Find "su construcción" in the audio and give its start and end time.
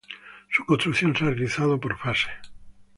0.49-1.15